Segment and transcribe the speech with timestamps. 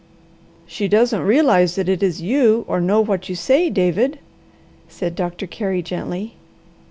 [0.65, 4.17] "She doesn't realize that it is you or know what you say, David,"
[4.89, 6.37] said Doctor Carey gently.